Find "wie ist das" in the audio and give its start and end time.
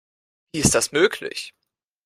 0.51-0.91